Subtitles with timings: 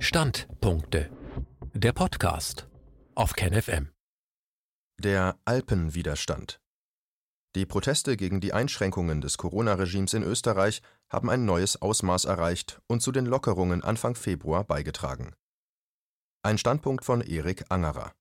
[0.00, 1.10] Standpunkte.
[1.74, 2.68] Der Podcast
[3.16, 3.90] auf KenFM.
[4.96, 6.60] Der Alpenwiderstand.
[7.56, 13.02] Die Proteste gegen die Einschränkungen des Corona-Regimes in Österreich haben ein neues Ausmaß erreicht und
[13.02, 15.34] zu den Lockerungen Anfang Februar beigetragen.
[16.44, 18.12] Ein Standpunkt von Erik Angerer.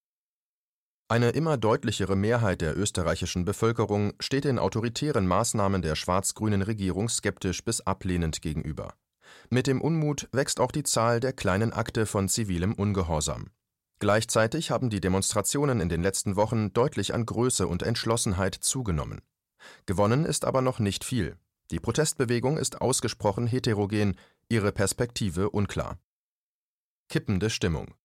[1.09, 7.63] Eine immer deutlichere Mehrheit der österreichischen Bevölkerung steht den autoritären Maßnahmen der schwarz-grünen Regierung skeptisch
[7.63, 8.95] bis ablehnend gegenüber.
[9.49, 13.51] Mit dem Unmut wächst auch die Zahl der kleinen Akte von zivilem Ungehorsam.
[13.99, 19.21] Gleichzeitig haben die Demonstrationen in den letzten Wochen deutlich an Größe und Entschlossenheit zugenommen.
[19.85, 21.37] Gewonnen ist aber noch nicht viel.
[21.71, 24.15] Die Protestbewegung ist ausgesprochen heterogen,
[24.49, 25.97] ihre Perspektive unklar.
[27.09, 27.95] Kippende Stimmung.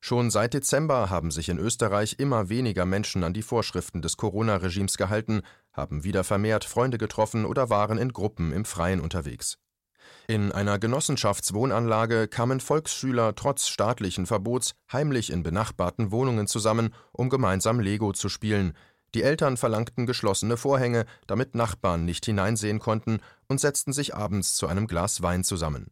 [0.00, 4.98] Schon seit Dezember haben sich in Österreich immer weniger Menschen an die Vorschriften des Corona-Regimes
[4.98, 5.40] gehalten,
[5.72, 9.58] haben wieder vermehrt Freunde getroffen oder waren in Gruppen im Freien unterwegs.
[10.26, 17.80] In einer Genossenschaftswohnanlage kamen Volksschüler trotz staatlichen Verbots heimlich in benachbarten Wohnungen zusammen, um gemeinsam
[17.80, 18.74] Lego zu spielen.
[19.14, 24.66] Die Eltern verlangten geschlossene Vorhänge, damit Nachbarn nicht hineinsehen konnten, und setzten sich abends zu
[24.66, 25.90] einem Glas Wein zusammen.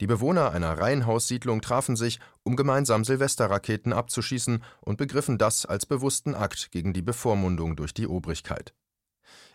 [0.00, 6.34] Die Bewohner einer Reihenhaussiedlung trafen sich, um gemeinsam Silvesterraketen abzuschießen und begriffen das als bewussten
[6.34, 8.74] Akt gegen die Bevormundung durch die Obrigkeit.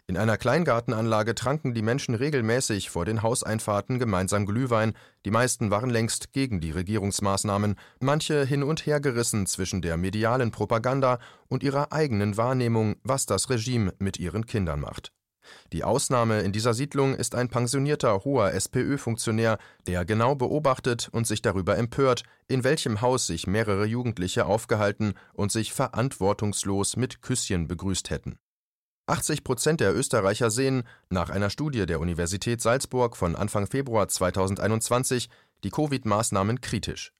[0.05, 5.89] In einer Kleingartenanlage tranken die Menschen regelmäßig vor den Hauseinfahrten gemeinsam Glühwein, die meisten waren
[5.89, 11.93] längst gegen die Regierungsmaßnahmen, manche hin und her gerissen zwischen der medialen Propaganda und ihrer
[11.93, 15.13] eigenen Wahrnehmung, was das Regime mit ihren Kindern macht.
[15.71, 21.41] Die Ausnahme in dieser Siedlung ist ein pensionierter hoher SPÖ-Funktionär, der genau beobachtet und sich
[21.41, 28.09] darüber empört, in welchem Haus sich mehrere Jugendliche aufgehalten und sich verantwortungslos mit Küsschen begrüßt
[28.09, 28.37] hätten.
[29.05, 35.29] 80 Prozent der Österreicher sehen, nach einer Studie der Universität Salzburg von Anfang Februar 2021,
[35.63, 37.13] die Covid-Maßnahmen kritisch.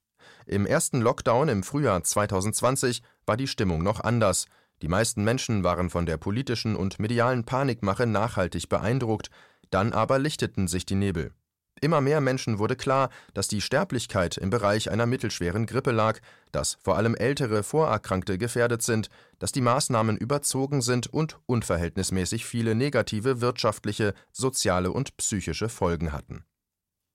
[0.46, 4.46] Im ersten Lockdown im Frühjahr 2020 war die Stimmung noch anders.
[4.80, 9.30] Die meisten Menschen waren von der politischen und medialen Panikmache nachhaltig beeindruckt,
[9.70, 11.32] dann aber lichteten sich die Nebel.
[11.80, 16.20] Immer mehr Menschen wurde klar, dass die Sterblichkeit im Bereich einer mittelschweren Grippe lag,
[16.52, 19.08] dass vor allem ältere Vorerkrankte gefährdet sind,
[19.38, 26.44] dass die Maßnahmen überzogen sind und unverhältnismäßig viele negative wirtschaftliche, soziale und psychische Folgen hatten.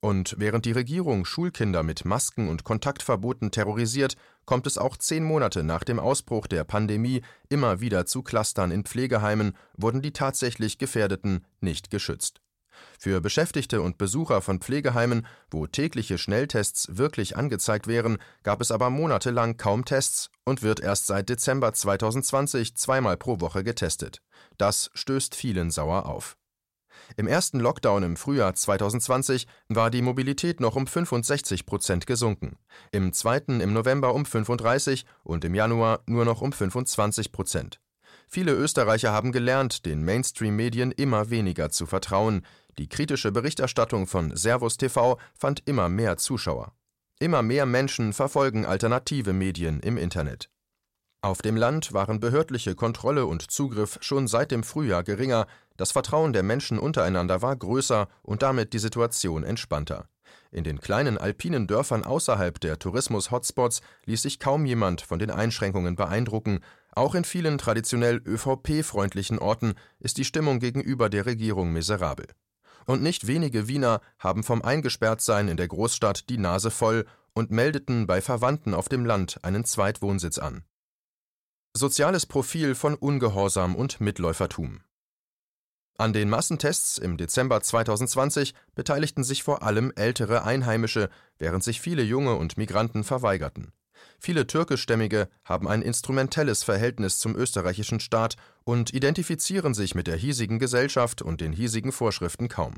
[0.01, 4.15] Und während die Regierung Schulkinder mit Masken und Kontaktverboten terrorisiert,
[4.45, 8.85] kommt es auch zehn Monate nach dem Ausbruch der Pandemie immer wieder zu Clustern in
[8.85, 12.39] Pflegeheimen, wurden die tatsächlich Gefährdeten nicht geschützt.
[12.97, 18.89] Für Beschäftigte und Besucher von Pflegeheimen, wo tägliche Schnelltests wirklich angezeigt wären, gab es aber
[18.89, 24.21] monatelang kaum Tests und wird erst seit Dezember 2020 zweimal pro Woche getestet.
[24.57, 26.37] Das stößt vielen sauer auf.
[27.17, 32.57] Im ersten Lockdown im Frühjahr 2020 war die Mobilität noch um 65 Prozent gesunken,
[32.91, 37.79] im zweiten im November um 35 und im Januar nur noch um 25 Prozent.
[38.27, 42.45] Viele Österreicher haben gelernt, den Mainstream-Medien immer weniger zu vertrauen.
[42.79, 46.71] Die kritische Berichterstattung von Servus TV fand immer mehr Zuschauer.
[47.19, 50.49] Immer mehr Menschen verfolgen alternative Medien im Internet.
[51.19, 55.45] Auf dem Land waren behördliche Kontrolle und Zugriff schon seit dem Frühjahr geringer,
[55.75, 60.07] das Vertrauen der Menschen untereinander war größer und damit die Situation entspannter.
[60.49, 65.97] In den kleinen alpinen Dörfern außerhalb der Tourismus-Hotspots ließ sich kaum jemand von den Einschränkungen
[65.97, 66.61] beeindrucken,
[66.93, 72.27] auch in vielen traditionell ÖVP-freundlichen Orten ist die Stimmung gegenüber der Regierung miserabel.
[72.85, 78.07] Und nicht wenige Wiener haben vom Eingesperrtsein in der Großstadt die Nase voll und meldeten
[78.07, 80.63] bei Verwandten auf dem Land einen Zweitwohnsitz an.
[81.73, 84.81] Soziales Profil von Ungehorsam und Mitläufertum.
[85.97, 92.03] An den Massentests im Dezember 2020 beteiligten sich vor allem ältere Einheimische, während sich viele
[92.03, 93.73] junge und Migranten verweigerten.
[94.19, 100.59] Viele Türkischstämmige haben ein instrumentelles Verhältnis zum österreichischen Staat und identifizieren sich mit der hiesigen
[100.59, 102.75] Gesellschaft und den hiesigen Vorschriften kaum.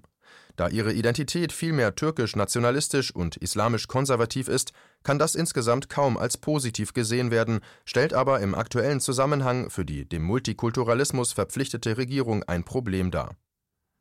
[0.56, 4.74] Da ihre Identität vielmehr türkisch-nationalistisch und islamisch-konservativ ist,
[5.04, 10.08] kann das insgesamt kaum als positiv gesehen werden, stellt aber im aktuellen Zusammenhang für die
[10.08, 13.36] dem Multikulturalismus verpflichtete Regierung ein Problem dar.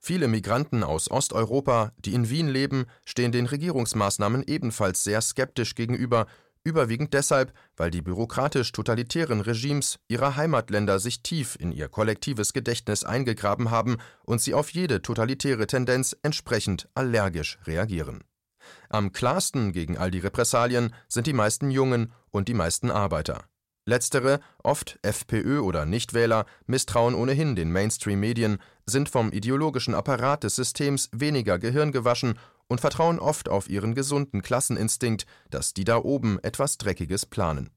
[0.02, 6.26] Viele Migranten aus Osteuropa, die in Wien leben, stehen den Regierungsmaßnahmen ebenfalls sehr skeptisch gegenüber
[6.64, 13.70] überwiegend deshalb, weil die bürokratisch-totalitären Regimes ihrer Heimatländer sich tief in ihr kollektives Gedächtnis eingegraben
[13.70, 18.24] haben und sie auf jede totalitäre Tendenz entsprechend allergisch reagieren.
[18.88, 23.44] Am klarsten gegen all die Repressalien sind die meisten Jungen und die meisten Arbeiter.
[23.86, 31.08] Letztere, oft FPÖ oder Nichtwähler, misstrauen ohnehin den Mainstream-Medien, sind vom ideologischen Apparat des Systems
[31.12, 32.38] weniger gehirngewaschen
[32.70, 37.70] und vertrauen oft auf ihren gesunden Klasseninstinkt, dass die da oben etwas Dreckiges planen.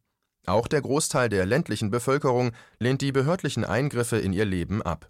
[0.45, 5.10] Auch der Großteil der ländlichen Bevölkerung lehnt die behördlichen Eingriffe in ihr Leben ab.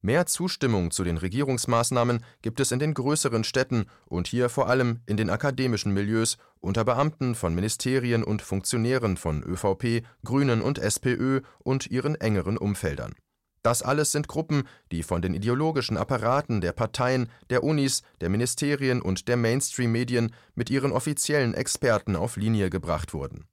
[0.00, 5.00] Mehr Zustimmung zu den Regierungsmaßnahmen gibt es in den größeren Städten und hier vor allem
[5.04, 11.42] in den akademischen Milieus unter Beamten von Ministerien und Funktionären von ÖVP, Grünen und SPÖ
[11.58, 13.14] und ihren engeren Umfeldern.
[13.62, 19.02] Das alles sind Gruppen, die von den ideologischen Apparaten der Parteien, der Unis, der Ministerien
[19.02, 23.44] und der Mainstream-Medien mit ihren offiziellen Experten auf Linie gebracht wurden.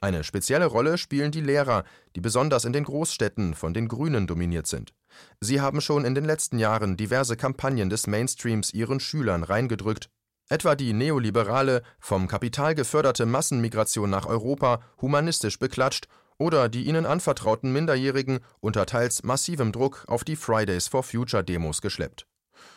[0.00, 1.84] Eine spezielle Rolle spielen die Lehrer,
[2.16, 4.94] die besonders in den Großstädten von den Grünen dominiert sind.
[5.40, 10.10] Sie haben schon in den letzten Jahren diverse Kampagnen des Mainstreams ihren Schülern reingedrückt,
[10.48, 16.08] etwa die neoliberale, vom Kapital geförderte Massenmigration nach Europa humanistisch beklatscht
[16.42, 21.80] oder die ihnen anvertrauten Minderjährigen unter teils massivem Druck auf die Fridays for Future Demos
[21.80, 22.26] geschleppt.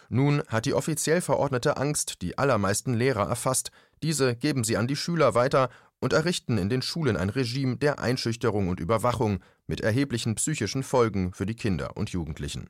[0.08, 3.72] Nun hat die offiziell verordnete Angst die allermeisten Lehrer erfasst,
[4.04, 5.70] diese geben sie an die Schüler weiter
[6.00, 11.34] und errichten in den Schulen ein Regime der Einschüchterung und Überwachung mit erheblichen psychischen Folgen
[11.34, 12.70] für die Kinder und Jugendlichen.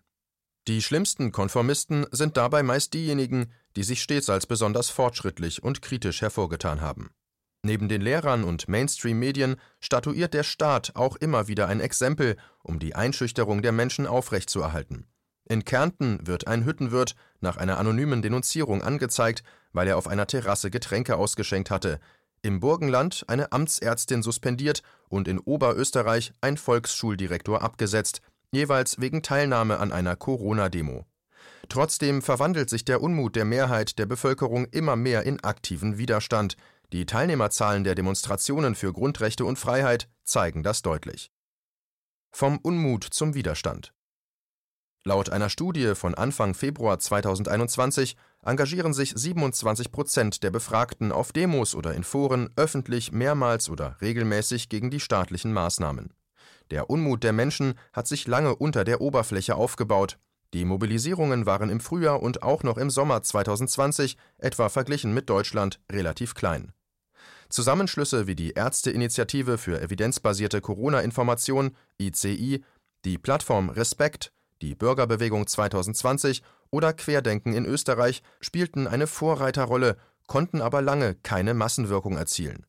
[0.70, 6.22] Die schlimmsten Konformisten sind dabei meist diejenigen, die sich stets als besonders fortschrittlich und kritisch
[6.22, 7.10] hervorgetan haben.
[7.66, 12.94] Neben den Lehrern und Mainstream-Medien statuiert der Staat auch immer wieder ein Exempel, um die
[12.94, 15.08] Einschüchterung der Menschen aufrechtzuerhalten.
[15.46, 19.42] In Kärnten wird ein Hüttenwirt nach einer anonymen Denunzierung angezeigt,
[19.74, 22.00] weil er auf einer Terrasse Getränke ausgeschenkt hatte,
[22.44, 28.22] im Burgenland eine Amtsärztin suspendiert und in Oberösterreich ein Volksschuldirektor abgesetzt,
[28.52, 31.08] jeweils wegen Teilnahme an einer Corona-Demo.
[31.70, 36.58] Trotzdem verwandelt sich der Unmut der Mehrheit der Bevölkerung immer mehr in aktiven Widerstand.
[36.94, 41.32] Die Teilnehmerzahlen der Demonstrationen für Grundrechte und Freiheit zeigen das deutlich.
[42.32, 43.94] Vom Unmut zum Widerstand.
[45.08, 51.76] Laut einer Studie von Anfang Februar 2021 engagieren sich 27 Prozent der Befragten auf Demos
[51.76, 56.12] oder in Foren öffentlich mehrmals oder regelmäßig gegen die staatlichen Maßnahmen.
[56.72, 60.18] Der Unmut der Menschen hat sich lange unter der Oberfläche aufgebaut.
[60.54, 65.80] Die Mobilisierungen waren im Frühjahr und auch noch im Sommer 2020, etwa verglichen mit Deutschland,
[65.92, 66.72] relativ klein.
[67.50, 72.64] Zusammenschlüsse wie die Ärzteinitiative für evidenzbasierte Corona-Information ICI,
[73.04, 74.32] die Plattform Respekt
[74.62, 82.18] die Bürgerbewegung 2020 oder Querdenken in Österreich spielten eine Vorreiterrolle, konnten aber lange keine Massenwirkung
[82.18, 82.66] erzielen.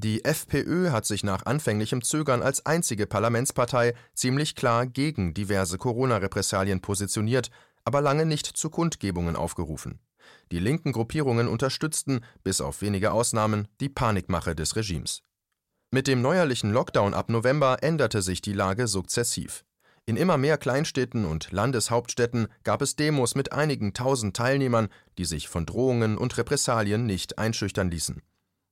[0.00, 6.80] Die FPÖ hat sich nach anfänglichem Zögern als einzige Parlamentspartei ziemlich klar gegen diverse Corona-Repressalien
[6.80, 7.50] positioniert,
[7.84, 9.98] aber lange nicht zu Kundgebungen aufgerufen.
[10.52, 15.22] Die linken Gruppierungen unterstützten, bis auf wenige Ausnahmen, die Panikmache des Regimes.
[15.90, 19.64] Mit dem neuerlichen Lockdown ab November änderte sich die Lage sukzessiv.
[20.06, 25.48] In immer mehr Kleinstädten und Landeshauptstädten gab es Demos mit einigen tausend Teilnehmern, die sich
[25.48, 28.22] von Drohungen und Repressalien nicht einschüchtern ließen.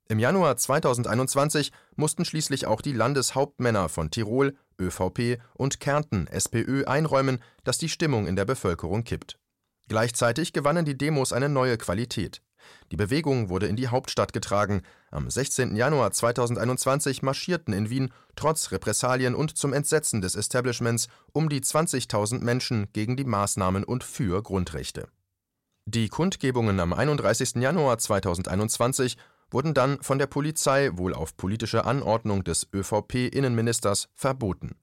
[0.09, 7.43] Im Januar 2021 mussten schließlich auch die Landeshauptmänner von Tirol, ÖVP und Kärnten, SPÖ, einräumen,
[7.65, 9.39] dass die Stimmung in der Bevölkerung kippt.
[9.89, 12.41] Gleichzeitig gewannen die Demos eine neue Qualität.
[12.93, 14.83] Die Bewegung wurde in die Hauptstadt getragen.
[15.11, 15.75] Am 16.
[15.75, 22.41] Januar 2021 marschierten in Wien trotz Repressalien und zum Entsetzen des Establishments um die 20.000
[22.41, 25.09] Menschen gegen die Maßnahmen und für Grundrechte.
[25.85, 27.57] Die Kundgebungen am 31.
[27.57, 29.17] Januar 2021
[29.51, 34.77] wurden dann von der Polizei wohl auf politische Anordnung des ÖVP-Innenministers verboten.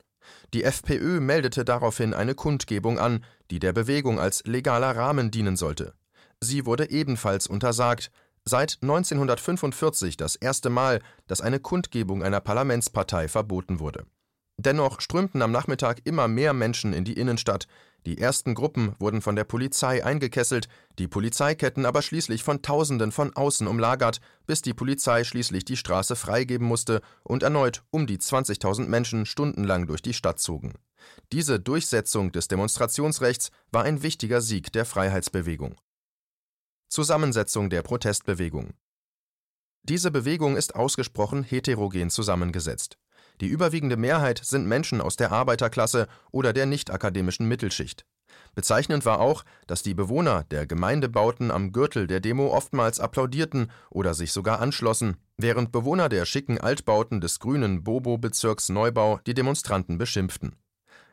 [0.53, 5.93] Die FPÖ meldete daraufhin eine Kundgebung an, die der Bewegung als legaler Rahmen dienen sollte.
[6.39, 8.11] Sie wurde ebenfalls untersagt,
[8.45, 14.05] seit 1945 das erste Mal, dass eine Kundgebung einer Parlamentspartei verboten wurde.
[14.57, 17.67] Dennoch strömten am Nachmittag immer mehr Menschen in die Innenstadt,
[18.05, 20.67] die ersten Gruppen wurden von der Polizei eingekesselt,
[20.99, 26.17] die Polizeiketten aber schließlich von Tausenden von außen umlagert, bis die Polizei schließlich die Straße
[26.17, 30.73] freigeben musste und erneut um die 20.000 Menschen stundenlang durch die Stadt zogen.
[31.31, 35.75] Diese Durchsetzung des Demonstrationsrechts war ein wichtiger Sieg der Freiheitsbewegung.
[36.89, 38.73] Zusammensetzung der Protestbewegung
[39.83, 42.97] Diese Bewegung ist ausgesprochen heterogen zusammengesetzt.
[43.43, 48.05] Die überwiegende Mehrheit sind Menschen aus der Arbeiterklasse oder der nicht-akademischen Mittelschicht.
[48.55, 54.13] Bezeichnend war auch, dass die Bewohner der Gemeindebauten am Gürtel der Demo oftmals applaudierten oder
[54.13, 60.55] sich sogar anschlossen, während Bewohner der schicken Altbauten des grünen Bobo-Bezirks Neubau die Demonstranten beschimpften.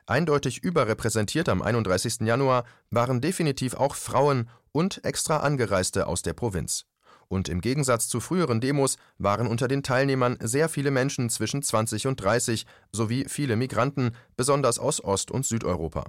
[0.07, 2.21] Eindeutig überrepräsentiert am 31.
[2.21, 6.87] Januar waren definitiv auch Frauen und extra Angereiste aus der Provinz.
[7.31, 12.09] Und im Gegensatz zu früheren Demos waren unter den Teilnehmern sehr viele Menschen zwischen 20
[12.09, 16.07] und 30 sowie viele Migranten, besonders aus Ost- und Südeuropa.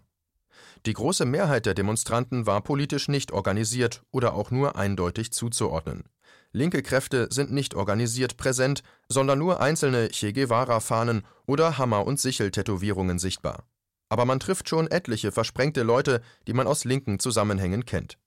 [0.87, 6.05] Die große Mehrheit der Demonstranten war politisch nicht organisiert oder auch nur eindeutig zuzuordnen.
[6.53, 13.19] Linke Kräfte sind nicht organisiert präsent, sondern nur einzelne Che Guevara-Fahnen oder Hammer- und Sichel-Tätowierungen
[13.19, 13.65] sichtbar.
[14.09, 18.17] Aber man trifft schon etliche versprengte Leute, die man aus linken Zusammenhängen kennt.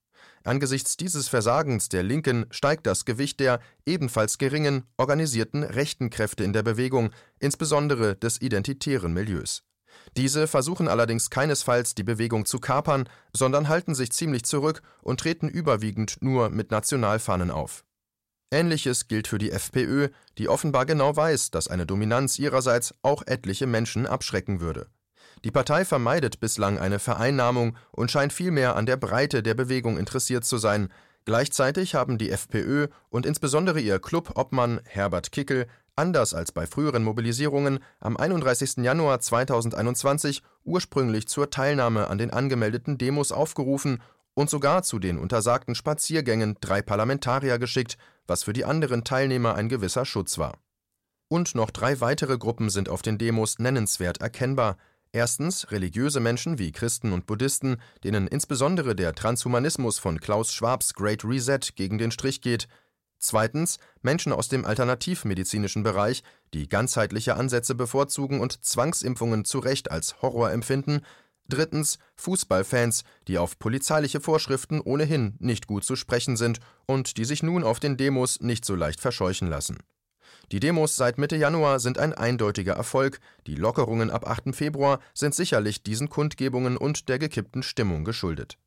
[0.45, 6.53] Angesichts dieses Versagens der Linken steigt das Gewicht der ebenfalls geringen, organisierten rechten Kräfte in
[6.53, 7.09] der Bewegung,
[7.39, 9.63] insbesondere des identitären Milieus.
[10.15, 15.49] Diese versuchen allerdings keinesfalls, die Bewegung zu kapern, sondern halten sich ziemlich zurück und treten
[15.49, 17.83] überwiegend nur mit Nationalfahnen auf.
[18.51, 23.65] Ähnliches gilt für die FPÖ, die offenbar genau weiß, dass eine Dominanz ihrerseits auch etliche
[23.65, 24.91] Menschen abschrecken würde.
[25.45, 30.43] Die Partei vermeidet bislang eine Vereinnahmung und scheint vielmehr an der Breite der Bewegung interessiert
[30.43, 30.89] zu sein.
[31.25, 37.77] Gleichzeitig haben die FPÖ und insbesondere ihr Clubobmann Herbert Kickel anders als bei früheren Mobilisierungen
[37.99, 38.77] am 31.
[38.77, 44.01] Januar 2021 ursprünglich zur Teilnahme an den angemeldeten Demos aufgerufen
[44.33, 49.69] und sogar zu den untersagten Spaziergängen drei Parlamentarier geschickt, was für die anderen Teilnehmer ein
[49.69, 50.57] gewisser Schutz war.
[51.27, 54.77] Und noch drei weitere Gruppen sind auf den Demos nennenswert erkennbar,
[55.11, 61.23] Erstens religiöse Menschen wie Christen und Buddhisten, denen insbesondere der Transhumanismus von Klaus Schwabs Great
[61.23, 62.67] Reset gegen den Strich geht.
[63.17, 66.21] Zweitens Menschen aus dem alternativmedizinischen Bereich,
[66.53, 71.01] die ganzheitliche Ansätze bevorzugen und Zwangsimpfungen zu Recht als Horror empfinden.
[71.47, 77.41] Drittens Fußballfans, die auf polizeiliche Vorschriften ohnehin nicht gut zu sprechen sind und die sich
[77.41, 79.77] nun auf den Demos nicht so leicht verscheuchen lassen
[80.51, 84.55] die Demos seit Mitte Januar sind ein eindeutiger Erfolg, die Lockerungen ab 8.
[84.55, 88.57] Februar sind sicherlich diesen Kundgebungen und der gekippten Stimmung geschuldet.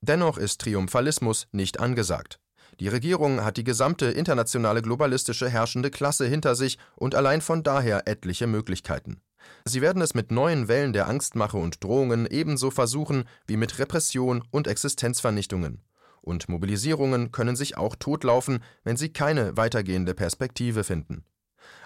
[0.00, 2.40] Dennoch ist Triumphalismus nicht angesagt.
[2.80, 8.08] Die Regierung hat die gesamte internationale globalistische herrschende Klasse hinter sich und allein von daher
[8.08, 9.20] etliche Möglichkeiten.
[9.64, 14.42] Sie werden es mit neuen Wellen der Angstmache und Drohungen ebenso versuchen wie mit Repression
[14.50, 15.82] und Existenzvernichtungen
[16.22, 21.24] und Mobilisierungen können sich auch totlaufen, wenn sie keine weitergehende Perspektive finden.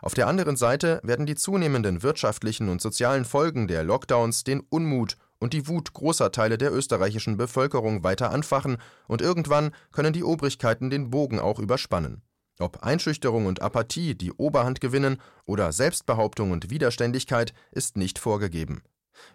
[0.03, 5.17] Auf der anderen Seite werden die zunehmenden wirtschaftlichen und sozialen Folgen der Lockdowns den Unmut
[5.39, 10.91] und die Wut großer Teile der österreichischen Bevölkerung weiter anfachen, und irgendwann können die Obrigkeiten
[10.91, 12.23] den Bogen auch überspannen.
[12.59, 18.83] Ob Einschüchterung und Apathie die Oberhand gewinnen oder Selbstbehauptung und Widerständigkeit ist nicht vorgegeben.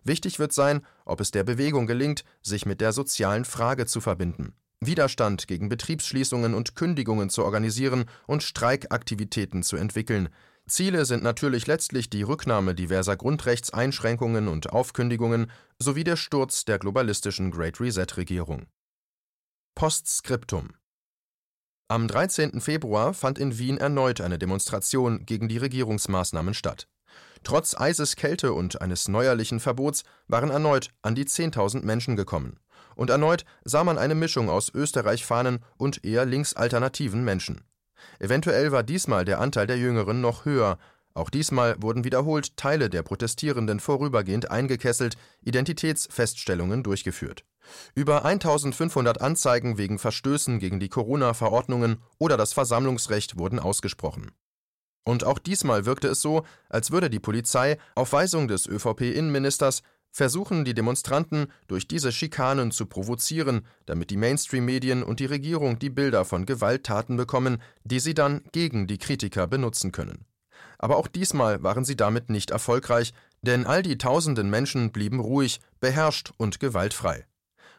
[0.03, 4.53] Wichtig wird sein, ob es der Bewegung gelingt, sich mit der sozialen Frage zu verbinden.
[4.81, 10.29] Widerstand gegen Betriebsschließungen und Kündigungen zu organisieren und Streikaktivitäten zu entwickeln.
[10.67, 17.51] Ziele sind natürlich letztlich die Rücknahme diverser Grundrechtseinschränkungen und Aufkündigungen sowie der Sturz der globalistischen
[17.51, 18.67] Great Reset-Regierung.
[19.75, 20.69] Postskriptum
[21.89, 22.61] Am 13.
[22.61, 26.87] Februar fand in Wien erneut eine Demonstration gegen die Regierungsmaßnahmen statt.
[27.43, 32.59] Trotz eises Kälte und eines neuerlichen Verbots waren erneut an die 10.000 Menschen gekommen
[32.99, 37.61] und erneut sah man eine Mischung aus Österreich-Fahnen und eher linksalternativen Menschen.
[38.19, 40.77] Eventuell war diesmal der Anteil der Jüngeren noch höher,
[41.13, 47.45] auch diesmal wurden wiederholt Teile der Protestierenden vorübergehend eingekesselt, Identitätsfeststellungen durchgeführt.
[47.95, 54.31] Über 1500 Anzeigen wegen Verstößen gegen die Corona-Verordnungen oder das Versammlungsrecht wurden ausgesprochen.
[55.05, 60.65] Und auch diesmal wirkte es so, als würde die Polizei auf Weisung des ÖVP-Innenministers versuchen
[60.65, 66.25] die Demonstranten durch diese Schikanen zu provozieren, damit die Mainstream-Medien und die Regierung die Bilder
[66.25, 70.25] von Gewalttaten bekommen, die sie dann gegen die Kritiker benutzen können.
[70.77, 75.59] Aber auch diesmal waren sie damit nicht erfolgreich, denn all die tausenden Menschen blieben ruhig,
[75.79, 77.25] beherrscht und gewaltfrei.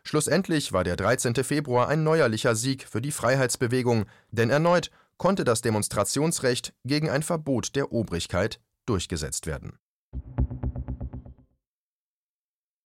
[0.03, 1.35] Schlussendlich war der 13.
[1.45, 7.77] Februar ein neuerlicher Sieg für die Freiheitsbewegung, denn erneut konnte das Demonstrationsrecht gegen ein Verbot
[7.77, 9.79] der Obrigkeit durchgesetzt werden.